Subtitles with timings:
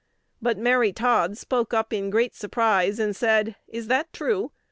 [0.41, 4.51] But Mary Todd spoke up in great surprise, and said, "Is that true?